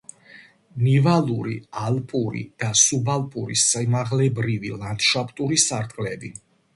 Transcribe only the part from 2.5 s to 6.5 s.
და სუბალპური სიმაღლებრივი ლანდშაფტური სარტყლები.